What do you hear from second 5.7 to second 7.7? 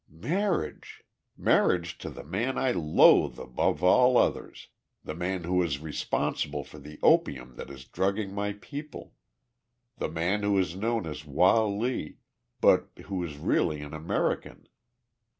responsible for the opium that